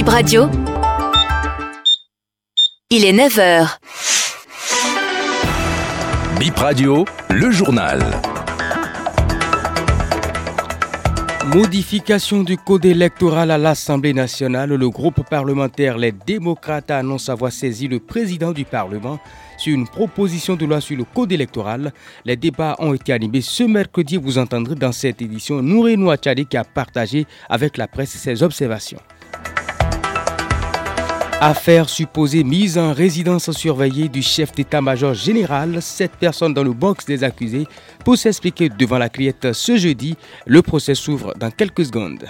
Bip 0.00 0.08
Radio. 0.08 0.48
Il 2.88 3.04
est 3.04 3.12
9h. 3.12 3.76
Bip 6.38 6.56
Radio, 6.56 7.04
le 7.28 7.50
journal. 7.50 8.00
Modification 11.54 12.44
du 12.44 12.56
code 12.56 12.86
électoral 12.86 13.50
à 13.50 13.58
l'Assemblée 13.58 14.14
nationale, 14.14 14.70
le 14.72 14.88
groupe 14.88 15.28
parlementaire 15.28 15.98
Les 15.98 16.12
démocrates 16.12 16.90
annonce 16.90 17.28
avoir 17.28 17.52
saisi 17.52 17.86
le 17.86 17.98
président 17.98 18.52
du 18.52 18.64
Parlement 18.64 19.18
sur 19.58 19.74
une 19.74 19.86
proposition 19.86 20.56
de 20.56 20.64
loi 20.64 20.80
sur 20.80 20.96
le 20.96 21.04
code 21.04 21.32
électoral. 21.32 21.92
Les 22.24 22.38
débats 22.38 22.74
ont 22.78 22.94
été 22.94 23.12
animés 23.12 23.42
ce 23.42 23.64
mercredi. 23.64 24.16
Vous 24.16 24.38
entendrez 24.38 24.76
dans 24.76 24.92
cette 24.92 25.20
édition 25.20 25.60
Nouré 25.60 25.98
Nouachadi 25.98 26.46
qui 26.46 26.56
a 26.56 26.64
partagé 26.64 27.26
avec 27.50 27.76
la 27.76 27.86
presse 27.86 28.12
ses 28.12 28.42
observations. 28.42 29.00
Affaire 31.42 31.88
supposée 31.88 32.44
mise 32.44 32.76
en 32.76 32.92
résidence 32.92 33.50
surveillée 33.52 34.10
du 34.10 34.20
chef 34.20 34.52
d'état-major 34.52 35.14
général, 35.14 35.80
sept 35.80 36.12
personnes 36.12 36.52
dans 36.52 36.62
le 36.62 36.74
box 36.74 37.06
des 37.06 37.24
accusés 37.24 37.66
pour 38.04 38.18
s'expliquer 38.18 38.68
devant 38.68 38.98
la 38.98 39.08
criette 39.08 39.54
ce 39.54 39.78
jeudi. 39.78 40.18
Le 40.44 40.60
procès 40.60 40.94
s'ouvre 40.94 41.32
dans 41.40 41.50
quelques 41.50 41.86
secondes. 41.86 42.26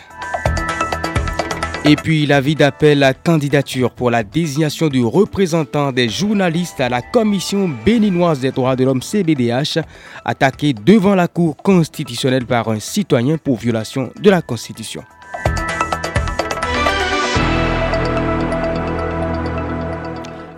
Et 1.85 1.97
puis 1.97 2.25
l'avis 2.25 2.55
d'appel 2.55 3.03
à 3.03 3.13
candidature 3.13 3.91
pour 3.91 4.13
la 4.13 4.23
désignation 4.23 4.87
du 4.87 5.03
représentant 5.03 5.91
des 5.91 6.09
journalistes 6.09 6.81
à 6.81 6.89
la 6.89 7.03
Commission 7.03 7.69
béninoise 7.85 8.39
des 8.39 8.53
droits 8.53 8.77
de 8.77 8.85
l'homme 8.85 9.03
CBDH, 9.03 9.81
attaqué 10.25 10.73
devant 10.73 11.17
la 11.17 11.27
Cour 11.27 11.57
constitutionnelle 11.57 12.47
par 12.47 12.69
un 12.69 12.79
citoyen 12.79 13.39
pour 13.39 13.57
violation 13.57 14.13
de 14.23 14.31
la 14.31 14.41
Constitution. 14.41 15.03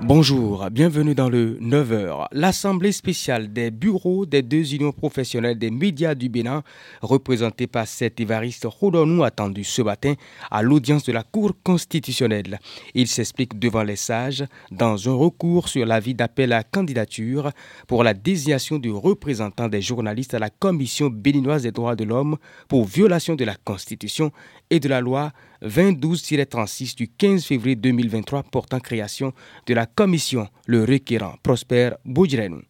Bonjour, 0.04 0.68
bienvenue 0.72 1.14
dans 1.14 1.28
le 1.28 1.60
9h. 1.60 2.26
L'Assemblée 2.32 2.90
spéciale 2.90 3.52
des 3.52 3.70
bureaux 3.70 4.26
des 4.26 4.42
deux 4.42 4.74
unions 4.74 4.90
professionnelles 4.90 5.60
des 5.60 5.70
médias 5.70 6.16
du 6.16 6.28
Bénin, 6.28 6.64
représentée 7.02 7.68
par 7.68 7.86
cet 7.86 8.18
Évariste 8.18 8.66
Rodonou 8.68 9.22
attendu 9.22 9.62
ce 9.62 9.80
matin 9.80 10.14
à 10.50 10.62
l'audience 10.62 11.04
de 11.04 11.12
la 11.12 11.22
Cour 11.22 11.52
constitutionnelle. 11.62 12.58
Il 12.94 13.06
s'explique 13.06 13.60
devant 13.60 13.84
les 13.84 13.94
sages 13.94 14.44
dans 14.72 15.08
un 15.08 15.14
recours 15.14 15.68
sur 15.68 15.86
l'avis 15.86 16.14
d'appel 16.14 16.52
à 16.52 16.64
candidature 16.64 17.52
pour 17.86 18.02
la 18.02 18.12
désignation 18.12 18.78
du 18.78 18.90
représentant 18.90 19.68
des 19.68 19.82
journalistes 19.82 20.34
à 20.34 20.40
la 20.40 20.50
Commission 20.50 21.10
béninoise 21.10 21.62
des 21.62 21.70
droits 21.70 21.94
de 21.94 22.02
l'homme 22.02 22.38
pour 22.66 22.86
violation 22.86 23.36
de 23.36 23.44
la 23.44 23.54
Constitution 23.54 24.32
et 24.68 24.80
de 24.80 24.88
la 24.88 25.00
loi 25.00 25.30
2012-36 25.62 26.96
du 26.96 27.08
15 27.08 27.44
février 27.44 27.76
2023 27.76 28.42
portant 28.44 28.80
création 28.80 29.32
de 29.66 29.74
la 29.74 29.86
commission 29.86 30.48
Le 30.66 30.84
Requérant 30.84 31.34
Prosper 31.42 31.90
Boudjrenou. 32.04 32.62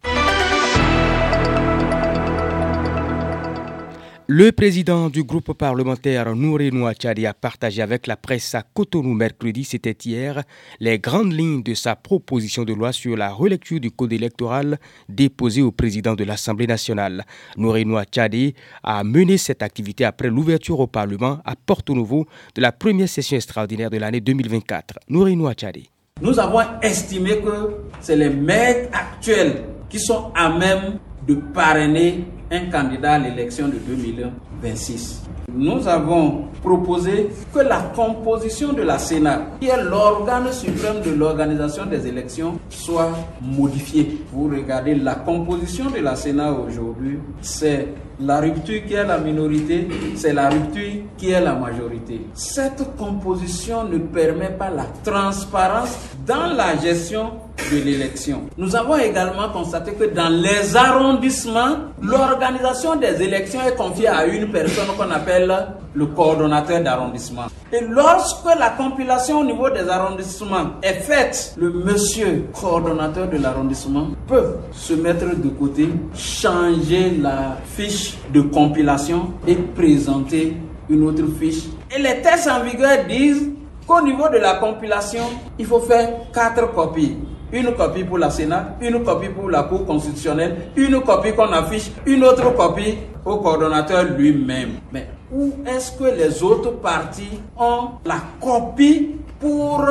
Le 4.34 4.50
président 4.50 5.10
du 5.10 5.24
groupe 5.24 5.52
parlementaire 5.52 6.34
Nouré 6.34 6.70
Nouachadi 6.70 7.26
a 7.26 7.34
partagé 7.34 7.82
avec 7.82 8.06
la 8.06 8.16
presse 8.16 8.54
à 8.54 8.62
Cotonou 8.62 9.12
mercredi, 9.12 9.62
c'était 9.62 9.94
hier, 10.06 10.42
les 10.80 10.98
grandes 10.98 11.34
lignes 11.34 11.62
de 11.62 11.74
sa 11.74 11.96
proposition 11.96 12.64
de 12.64 12.72
loi 12.72 12.92
sur 12.92 13.14
la 13.14 13.30
relecture 13.30 13.78
du 13.78 13.90
code 13.90 14.14
électoral 14.14 14.78
déposée 15.06 15.60
au 15.60 15.70
président 15.70 16.14
de 16.14 16.24
l'Assemblée 16.24 16.66
nationale. 16.66 17.26
Nouré 17.58 17.84
Nouachadi 17.84 18.54
a 18.82 19.04
mené 19.04 19.36
cette 19.36 19.62
activité 19.62 20.06
après 20.06 20.28
l'ouverture 20.30 20.80
au 20.80 20.86
Parlement 20.86 21.40
à 21.44 21.54
Porto 21.54 21.94
Novo 21.94 22.26
de 22.54 22.62
la 22.62 22.72
première 22.72 23.10
session 23.10 23.36
extraordinaire 23.36 23.90
de 23.90 23.98
l'année 23.98 24.22
2024. 24.22 24.94
Nouré 25.10 25.36
Nouachadi. 25.36 25.90
Nous 26.22 26.40
avons 26.40 26.80
estimé 26.80 27.32
que 27.42 27.82
c'est 28.00 28.16
les 28.16 28.30
maires 28.30 28.88
actuels 28.94 29.64
qui 29.90 30.00
sont 30.00 30.32
à 30.34 30.48
même 30.48 30.98
de 31.26 31.34
parrainer 31.34 32.24
un 32.50 32.70
candidat 32.70 33.12
à 33.12 33.18
l'élection 33.18 33.68
de 33.68 33.78
2026. 33.78 35.22
Nous 35.54 35.86
avons 35.88 36.44
proposé 36.62 37.28
que 37.52 37.60
la 37.60 37.80
composition 37.94 38.72
de 38.72 38.82
la 38.82 38.98
Sénat, 38.98 39.42
qui 39.60 39.68
est 39.68 39.82
l'organe 39.82 40.52
suprême 40.52 41.00
de 41.04 41.10
l'organisation 41.10 41.86
des 41.86 42.06
élections, 42.06 42.58
soit 42.68 43.10
modifiée. 43.40 44.18
Vous 44.32 44.48
regardez 44.48 44.94
la 44.94 45.16
composition 45.16 45.90
de 45.90 45.98
la 45.98 46.16
Sénat 46.16 46.52
aujourd'hui, 46.52 47.18
c'est 47.40 47.88
la 48.20 48.40
rupture 48.40 48.84
qui 48.86 48.94
est 48.94 49.04
la 49.04 49.18
minorité, 49.18 49.88
c'est 50.14 50.32
la 50.32 50.48
rupture 50.48 51.02
qui 51.18 51.30
est 51.30 51.40
la 51.40 51.54
majorité. 51.54 52.20
Cette 52.34 52.96
composition 52.96 53.84
ne 53.84 53.98
permet 53.98 54.50
pas 54.50 54.70
la 54.70 54.84
transparence 55.04 55.98
dans 56.26 56.54
la 56.54 56.76
gestion 56.76 57.32
l'élection. 57.80 58.42
Nous 58.56 58.74
avons 58.76 58.96
également 58.96 59.48
constaté 59.52 59.92
que 59.92 60.04
dans 60.04 60.28
les 60.28 60.76
arrondissements, 60.76 61.76
l'organisation 62.00 62.96
des 62.96 63.22
élections 63.22 63.60
est 63.66 63.76
confiée 63.76 64.08
à 64.08 64.26
une 64.26 64.50
personne 64.50 64.86
qu'on 64.96 65.10
appelle 65.10 65.52
le 65.94 66.06
coordonnateur 66.06 66.82
d'arrondissement. 66.82 67.46
Et 67.72 67.80
lorsque 67.88 68.44
la 68.58 68.70
compilation 68.70 69.40
au 69.40 69.44
niveau 69.44 69.70
des 69.70 69.88
arrondissements 69.88 70.72
est 70.82 71.00
faite, 71.00 71.54
le 71.58 71.70
monsieur 71.70 72.46
coordonnateur 72.52 73.28
de 73.28 73.38
l'arrondissement 73.38 74.08
peut 74.26 74.56
se 74.72 74.94
mettre 74.94 75.26
de 75.36 75.48
côté, 75.48 75.88
changer 76.14 77.10
la 77.20 77.56
fiche 77.76 78.14
de 78.32 78.40
compilation 78.42 79.32
et 79.46 79.54
présenter 79.54 80.56
une 80.88 81.04
autre 81.06 81.24
fiche. 81.38 81.64
Et 81.94 82.00
les 82.00 82.20
tests 82.22 82.48
en 82.48 82.62
vigueur 82.62 83.04
disent 83.08 83.50
qu'au 83.86 84.02
niveau 84.02 84.28
de 84.28 84.38
la 84.38 84.54
compilation, 84.54 85.24
il 85.58 85.66
faut 85.66 85.80
faire 85.80 86.10
quatre 86.32 86.72
copies 86.72 87.16
une 87.52 87.74
copie 87.74 88.04
pour 88.04 88.18
la 88.18 88.30
Sénat, 88.30 88.76
une 88.80 89.04
copie 89.04 89.28
pour 89.28 89.50
la 89.50 89.64
Cour 89.64 89.84
constitutionnelle, 89.86 90.70
une 90.76 91.00
copie 91.00 91.32
qu'on 91.34 91.52
affiche, 91.52 91.90
une 92.06 92.24
autre 92.24 92.54
copie 92.54 92.96
au 93.24 93.36
coordonnateur 93.36 94.04
lui-même. 94.04 94.78
Mais 94.92 95.06
où 95.30 95.52
est-ce 95.66 95.92
que 95.92 96.04
les 96.04 96.42
autres 96.42 96.72
partis 96.72 97.40
ont 97.58 97.90
la 98.04 98.16
copie 98.40 99.10
pour 99.38 99.84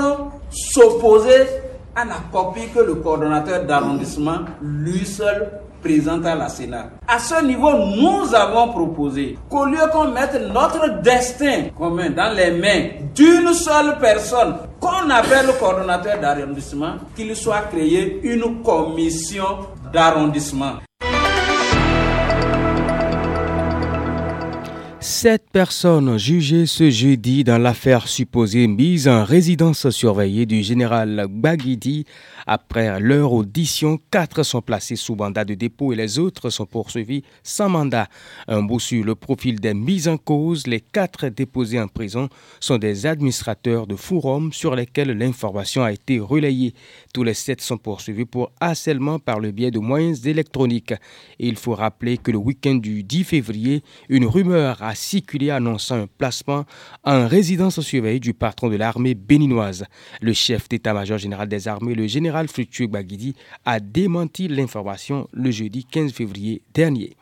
s'opposer 0.50 1.46
à 1.96 2.06
la 2.06 2.16
copie 2.32 2.68
que 2.74 2.80
le 2.80 2.96
coordonnateur 2.96 3.64
d'arrondissement 3.66 4.40
lui 4.62 5.06
seul 5.06 5.50
présente 5.84 6.26
à 6.26 6.36
la 6.36 6.50
Sénat? 6.50 6.90
À 7.08 7.20
ce 7.20 7.44
niveau, 7.44 7.72
nous 7.74 8.34
avons 8.34 8.70
proposé 8.70 9.38
qu'au 9.50 9.66
lieu 9.66 9.80
qu'on 9.92 10.10
mette 10.10 10.40
notre 10.54 11.02
destin 11.02 11.70
commun 11.78 12.10
dans 12.10 12.36
les 12.36 12.52
mains 12.52 12.90
d'une 13.16 13.54
seule 13.54 13.98
personne, 14.00 14.56
qu'on 14.82 15.10
appelle 15.12 15.46
le 15.46 15.54
coordonnateur 15.54 16.20
d'arrondissement, 16.20 16.96
qu'il 17.16 17.34
soit 17.36 17.62
créé 17.72 18.20
une 18.24 18.64
commission 18.64 19.68
d'arrondissement. 19.94 20.78
Sept 25.12 25.44
personnes 25.52 26.18
jugées 26.18 26.66
ce 26.66 26.90
jeudi 26.90 27.44
dans 27.44 27.58
l'affaire 27.58 28.08
supposée 28.08 28.66
mise 28.66 29.10
en 29.10 29.26
résidence 29.26 29.90
surveillée 29.90 30.46
du 30.46 30.64
général 30.64 31.28
Baguidi. 31.30 32.06
Après 32.48 32.98
leur 33.02 33.34
audition, 33.34 34.00
quatre 34.10 34.44
sont 34.44 34.62
placés 34.62 34.96
sous 34.96 35.16
mandat 35.16 35.44
de 35.44 35.54
dépôt 35.54 35.92
et 35.92 35.98
les 35.98 36.18
autres 36.18 36.50
sont 36.50 36.66
poursuivis 36.66 37.24
sans 37.44 37.68
mandat. 37.68 38.08
Un 38.48 38.64
bout 38.64 38.80
sur 38.80 39.04
le 39.04 39.14
profil 39.14 39.60
des 39.60 39.74
mises 39.74 40.08
en 40.08 40.18
cause, 40.18 40.66
les 40.66 40.80
quatre 40.80 41.28
déposés 41.28 41.80
en 41.80 41.90
prison 41.90 42.30
sont 42.62 42.78
des 42.78 43.06
administrateurs 43.06 43.88
de 43.88 43.98
forum 43.98 44.54
sur 44.54 44.76
lesquels 44.76 45.12
l'information 45.12 45.84
a 45.84 45.92
été 45.92 46.20
relayée. 46.20 46.74
Tous 47.14 47.24
les 47.24 47.34
sept 47.34 47.62
sont 47.62 47.78
poursuivis 47.78 48.26
pour 48.26 48.54
harcèlement 48.62 49.20
par 49.20 49.42
le 49.42 49.52
biais 49.52 49.72
de 49.72 49.80
moyens 49.80 50.26
électroniques. 50.26 50.94
il 51.38 51.58
faut 51.58 51.76
rappeler 51.76 52.18
que 52.18 52.32
le 52.32 52.38
week-end 52.38 52.76
du 52.76 53.04
10 53.04 53.26
février, 53.26 53.84
une 54.08 54.26
rumeur 54.26 54.82
a 54.82 54.96
circulé 55.02 55.50
annonçant 55.50 55.96
un 55.96 56.08
placement 56.08 56.66
en 57.04 57.28
résidence 57.28 57.82
surveillée 57.82 58.20
du 58.20 58.34
patron 58.34 58.70
de 58.70 58.76
l'armée 58.76 59.16
béninoise. 59.16 59.86
Le 60.22 60.34
chef 60.34 60.70
d'état-major 60.70 61.18
général 61.18 61.48
des 61.48 61.68
armées, 61.68 61.96
le 61.96 62.08
général 62.08 62.48
Fructueux 62.48 62.88
Baguidi 62.88 63.36
a 63.66 63.80
démenti 63.80 64.48
l'information 64.48 65.28
le 65.34 65.52
jeudi 65.52 65.86
15 65.86 66.14
février 66.14 66.62
dernier. 66.74 67.16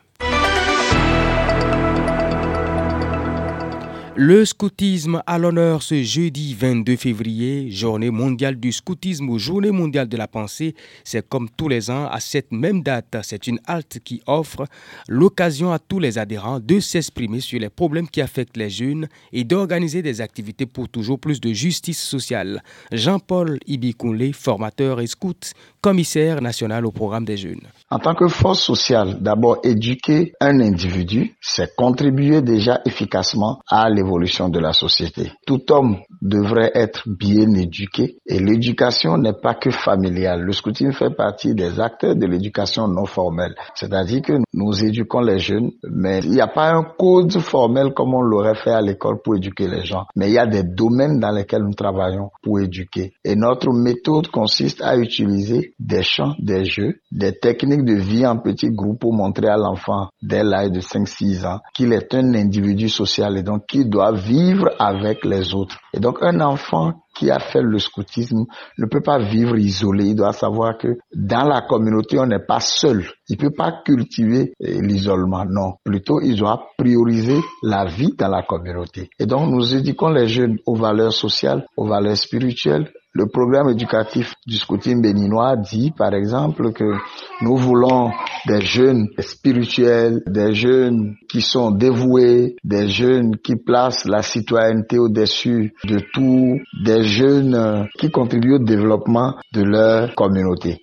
Le 4.22 4.44
scoutisme 4.44 5.22
à 5.26 5.38
l'honneur 5.38 5.82
ce 5.82 6.02
jeudi 6.02 6.52
22 6.52 6.96
février, 6.96 7.70
journée 7.70 8.10
mondiale 8.10 8.60
du 8.60 8.70
scoutisme 8.70 9.30
ou 9.30 9.38
journée 9.38 9.70
mondiale 9.70 10.10
de 10.10 10.16
la 10.18 10.28
pensée. 10.28 10.74
C'est 11.04 11.26
comme 11.26 11.48
tous 11.48 11.68
les 11.68 11.88
ans, 11.90 12.06
à 12.06 12.20
cette 12.20 12.52
même 12.52 12.82
date, 12.82 13.16
c'est 13.22 13.46
une 13.46 13.58
halte 13.66 13.98
qui 14.04 14.20
offre 14.26 14.66
l'occasion 15.08 15.72
à 15.72 15.78
tous 15.78 16.00
les 16.00 16.18
adhérents 16.18 16.60
de 16.60 16.80
s'exprimer 16.80 17.40
sur 17.40 17.58
les 17.58 17.70
problèmes 17.70 18.10
qui 18.10 18.20
affectent 18.20 18.58
les 18.58 18.68
jeunes 18.68 19.08
et 19.32 19.42
d'organiser 19.42 20.02
des 20.02 20.20
activités 20.20 20.66
pour 20.66 20.90
toujours 20.90 21.18
plus 21.18 21.40
de 21.40 21.54
justice 21.54 22.02
sociale. 22.02 22.62
Jean-Paul 22.92 23.58
Ibikounle, 23.66 24.34
formateur 24.34 25.00
et 25.00 25.06
scout, 25.06 25.54
commissaire 25.80 26.40
national 26.40 26.86
au 26.86 26.90
programme 26.90 27.24
des 27.24 27.36
jeunes. 27.36 27.60
En 27.90 27.98
tant 27.98 28.14
que 28.14 28.28
force 28.28 28.60
sociale, 28.60 29.18
d'abord 29.20 29.58
éduquer 29.64 30.32
un 30.40 30.60
individu, 30.60 31.34
c'est 31.40 31.74
contribuer 31.74 32.42
déjà 32.42 32.80
efficacement 32.84 33.60
à 33.68 33.88
l'évolution 33.90 34.48
de 34.48 34.58
la 34.60 34.72
société. 34.72 35.32
Tout 35.46 35.72
homme 35.72 35.98
devraient 36.22 36.70
être 36.74 37.02
bien 37.08 37.52
éduqués. 37.54 38.18
Et 38.26 38.38
l'éducation 38.38 39.16
n'est 39.18 39.32
pas 39.32 39.54
que 39.54 39.70
familiale. 39.70 40.42
Le 40.42 40.52
scouting 40.52 40.92
fait 40.92 41.10
partie 41.10 41.54
des 41.54 41.80
acteurs 41.80 42.14
de 42.16 42.26
l'éducation 42.26 42.86
non 42.88 43.06
formelle. 43.06 43.54
C'est-à-dire 43.74 44.22
que 44.22 44.34
nous 44.52 44.84
éduquons 44.84 45.20
les 45.20 45.38
jeunes, 45.38 45.70
mais 45.82 46.20
il 46.22 46.30
n'y 46.30 46.40
a 46.40 46.46
pas 46.46 46.70
un 46.72 46.84
code 46.98 47.32
formel 47.38 47.92
comme 47.94 48.14
on 48.14 48.22
l'aurait 48.22 48.54
fait 48.54 48.70
à 48.70 48.80
l'école 48.80 49.20
pour 49.22 49.36
éduquer 49.36 49.68
les 49.68 49.84
gens. 49.84 50.04
Mais 50.16 50.28
il 50.28 50.34
y 50.34 50.38
a 50.38 50.46
des 50.46 50.62
domaines 50.62 51.18
dans 51.20 51.30
lesquels 51.30 51.62
nous 51.62 51.74
travaillons 51.74 52.30
pour 52.42 52.60
éduquer. 52.60 53.14
Et 53.24 53.34
notre 53.34 53.72
méthode 53.72 54.28
consiste 54.28 54.82
à 54.82 54.96
utiliser 54.96 55.69
des 55.80 56.02
chants, 56.02 56.34
des 56.38 56.64
jeux, 56.64 57.00
des 57.10 57.32
techniques 57.32 57.84
de 57.84 57.94
vie 57.94 58.26
en 58.26 58.36
petits 58.36 58.70
groupes 58.70 59.00
pour 59.00 59.14
montrer 59.14 59.48
à 59.48 59.56
l'enfant 59.56 60.10
dès 60.22 60.44
l'âge 60.44 60.70
de 60.70 60.80
5-6 60.80 61.46
ans 61.46 61.60
qu'il 61.74 61.92
est 61.94 62.14
un 62.14 62.34
individu 62.34 62.88
social 62.88 63.38
et 63.38 63.42
donc 63.42 63.66
qu'il 63.66 63.88
doit 63.88 64.12
vivre 64.12 64.68
avec 64.78 65.24
les 65.24 65.54
autres. 65.54 65.78
Et 65.94 65.98
donc 66.00 66.18
un 66.20 66.40
enfant 66.40 66.92
qui 67.16 67.30
a 67.30 67.38
fait 67.38 67.62
le 67.62 67.78
scoutisme 67.78 68.44
ne 68.78 68.86
peut 68.86 69.02
pas 69.02 69.18
vivre 69.18 69.58
isolé. 69.58 70.06
Il 70.06 70.14
doit 70.16 70.32
savoir 70.32 70.78
que 70.78 70.98
dans 71.14 71.44
la 71.44 71.62
communauté, 71.62 72.18
on 72.18 72.26
n'est 72.26 72.44
pas 72.46 72.60
seul. 72.60 73.04
Il 73.28 73.36
peut 73.36 73.50
pas 73.50 73.82
cultiver 73.84 74.54
eh, 74.60 74.80
l'isolement. 74.80 75.44
Non. 75.44 75.74
Plutôt, 75.84 76.20
il 76.20 76.36
doit 76.36 76.68
prioriser 76.78 77.38
la 77.62 77.84
vie 77.84 78.14
dans 78.16 78.28
la 78.28 78.42
communauté. 78.42 79.10
Et 79.18 79.26
donc, 79.26 79.50
nous 79.50 79.74
éduquons 79.74 80.08
les 80.08 80.28
jeunes 80.28 80.58
aux 80.66 80.76
valeurs 80.76 81.12
sociales, 81.12 81.66
aux 81.76 81.86
valeurs 81.86 82.16
spirituelles, 82.16 82.90
le 83.12 83.26
programme 83.26 83.70
éducatif 83.70 84.34
du 84.46 84.56
scouting 84.56 85.02
béninois 85.02 85.56
dit, 85.56 85.90
par 85.90 86.14
exemple, 86.14 86.72
que 86.72 86.94
nous 87.42 87.56
voulons 87.56 88.10
des 88.46 88.60
jeunes 88.60 89.08
spirituels, 89.18 90.22
des 90.26 90.54
jeunes 90.54 91.16
qui 91.28 91.42
sont 91.42 91.72
dévoués, 91.72 92.56
des 92.62 92.88
jeunes 92.88 93.36
qui 93.38 93.56
placent 93.56 94.04
la 94.04 94.22
citoyenneté 94.22 94.98
au-dessus 94.98 95.74
de 95.84 96.00
tout, 96.12 96.58
des 96.84 97.02
jeunes 97.02 97.88
qui 97.98 98.10
contribuent 98.10 98.54
au 98.54 98.58
développement 98.64 99.34
de 99.52 99.62
leur 99.62 100.14
communauté. 100.14 100.78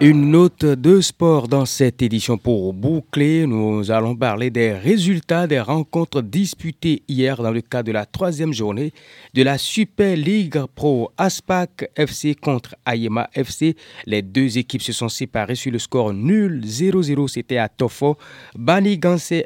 Une 0.00 0.32
note 0.32 0.64
de 0.64 1.00
sport 1.00 1.46
dans 1.46 1.64
cette 1.64 2.02
édition 2.02 2.36
pour 2.36 2.74
boucler. 2.74 3.46
Nous 3.46 3.92
allons 3.92 4.16
parler 4.16 4.50
des 4.50 4.72
résultats 4.72 5.46
des 5.46 5.60
rencontres 5.60 6.20
disputées 6.20 7.04
hier 7.06 7.40
dans 7.40 7.52
le 7.52 7.60
cadre 7.60 7.86
de 7.86 7.92
la 7.92 8.04
troisième 8.04 8.52
journée 8.52 8.92
de 9.34 9.42
la 9.44 9.56
Super 9.56 10.16
League 10.16 10.58
Pro 10.74 11.12
Aspac 11.16 11.88
FC 11.94 12.34
contre 12.34 12.74
Ayema 12.84 13.30
FC. 13.34 13.76
Les 14.04 14.20
deux 14.20 14.58
équipes 14.58 14.82
se 14.82 14.92
sont 14.92 15.08
séparées 15.08 15.54
sur 15.54 15.70
le 15.70 15.78
score 15.78 16.12
nul 16.12 16.62
0-0. 16.66 17.28
C'était 17.28 17.58
à 17.58 17.68
Tofo. 17.68 18.18
Bani 18.58 18.98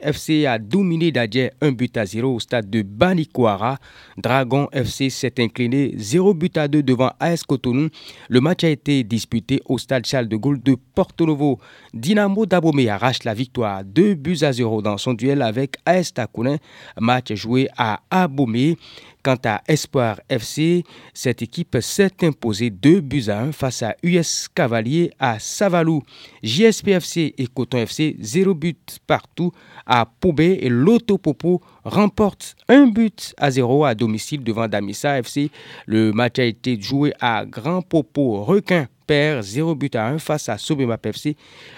FC 0.03 0.47
a 0.47 0.59
dominé 0.59 1.13
Dadje 1.13 1.51
1 1.61 1.73
but 1.73 1.95
à 1.99 2.07
0 2.07 2.37
au 2.37 2.41
stade 2.41 2.71
de 2.71 2.81
Banikwara. 2.81 3.77
Dragon 4.17 4.67
FC 4.73 5.11
s'est 5.11 5.35
incliné 5.41 5.93
0 5.99 6.33
but 6.33 6.57
à 6.57 6.69
2 6.69 6.83
devant 6.83 7.13
AS 7.21 7.43
Cotonou. 7.43 7.91
Le 8.31 8.41
match 8.41 8.65
a 8.65 8.71
été 8.71 9.05
disputé 9.05 9.61
au 9.67 9.77
stade 9.77 10.07
Charles 10.07 10.27
de 10.27 10.38
Gaulle 10.39 10.63
de 10.63 10.77
Porto 10.95 11.27
Novo. 11.27 11.59
Dynamo 11.93 12.47
Dabomé 12.47 12.89
arrache 12.89 13.25
la 13.25 13.35
victoire 13.35 13.85
2 13.85 14.15
buts 14.15 14.39
à 14.43 14.53
0 14.53 14.83
dans 14.83 14.99
son 14.99 15.15
duel 15.15 15.43
avec 15.43 15.77
AS 15.85 16.15
Takounin. 16.15 16.57
Match 16.99 17.35
joué 17.35 17.69
à 17.77 18.01
Abomey. 18.11 18.77
Quant 19.25 19.37
à 19.45 19.63
Espoir 19.67 20.21
FC, 20.29 20.85
cette 21.13 21.43
équipe 21.43 21.77
s'est 21.81 22.13
imposée 22.23 22.71
2 22.71 23.01
buts 23.01 23.25
à 23.29 23.41
1 23.41 23.53
face 23.53 23.83
à 23.83 23.97
US 24.03 24.49
Cavalier 24.49 25.11
à 25.19 25.39
Savalou. 25.39 26.03
JSPFC 26.43 27.35
et 27.37 27.47
Coton 27.49 27.79
FC 27.79 28.17
0 28.21 28.55
but 28.55 28.99
partout 29.07 29.53
à 29.85 30.07
Poubé 30.07 30.61
et 30.63 30.69
Loto 30.69 31.19
Popo 31.19 31.61
remporte 31.85 32.57
1 32.69 32.87
but 32.87 33.35
à 33.37 33.51
0 33.51 33.85
à 33.85 33.95
domicile 33.95 34.45
devant 34.45 34.69
Damissa 34.69 35.19
FC. 35.19 35.51
Le 35.87 36.13
match 36.13 36.39
a 36.39 36.45
été 36.45 36.81
joué 36.81 37.13
à 37.21 37.45
Grand 37.45 37.83
Popo 37.83 38.45
Requin 38.45 38.87
perd 39.09 39.43
0 39.43 39.75
but 39.75 39.97
à 39.97 40.07
1 40.09 40.19
face 40.19 40.49
à 40.51 40.59
Sobema 40.59 40.99
FC 41.03 41.35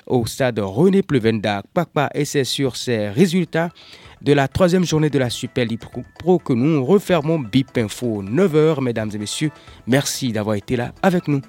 au 0.06 0.26
stade 0.26 0.58
René 0.58 1.02
Plevendac. 1.02 1.64
Papa 1.72 2.10
et 2.12 2.24
c'est 2.24 2.44
sur 2.44 2.76
ces 2.76 3.08
résultats 3.08 3.70
de 4.20 4.32
la 4.32 4.48
troisième 4.48 4.84
journée 4.84 5.08
de 5.10 5.18
la 5.18 5.30
Super 5.30 5.64
League 5.64 5.80
Pro 6.18 6.38
que 6.38 6.52
nous 6.52 6.84
refermons 6.84 7.38
BIP 7.38 7.78
Info 7.78 8.22
9h, 8.22 8.82
mesdames 8.82 9.10
et 9.14 9.18
messieurs. 9.18 9.52
Merci 9.86 10.32
d'avoir 10.32 10.56
été 10.56 10.76
là 10.76 10.92
avec 11.02 11.28
nous. 11.28 11.40